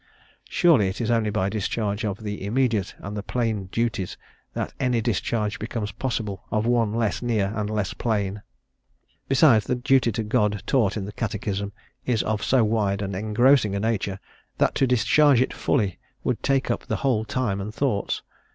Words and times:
Surely, 0.49 0.87
it 0.87 0.99
is 0.99 1.11
only 1.11 1.29
by 1.29 1.47
discharge 1.47 2.03
of 2.03 2.23
the 2.23 2.43
immediate 2.43 2.95
and 2.97 3.15
the 3.15 3.21
plain 3.21 3.65
duty 3.67 4.07
that 4.53 4.73
any 4.79 4.99
discharge 4.99 5.59
becomes 5.59 5.91
possible 5.91 6.41
of 6.49 6.65
one 6.65 6.91
less 6.91 7.21
near 7.21 7.53
and 7.55 7.69
less 7.69 7.93
plain. 7.93 8.41
Besides, 9.27 9.65
the 9.67 9.75
duty 9.75 10.11
to 10.13 10.23
God 10.23 10.63
taught 10.65 10.97
in 10.97 11.05
the 11.05 11.11
Catechism 11.11 11.71
is 12.03 12.23
of 12.23 12.43
so 12.43 12.63
wide 12.63 13.03
and 13.03 13.15
engrossing 13.15 13.75
a 13.75 13.79
nature 13.79 14.19
that 14.57 14.73
to 14.73 14.87
discharge 14.87 15.39
it 15.39 15.53
fully 15.53 15.99
would 16.23 16.41
take 16.41 16.71
up 16.71 16.87
the 16.87 16.95
whole 17.05 17.23
time 17.23 17.61
and 17.61 17.71
thoughts. 17.71 18.23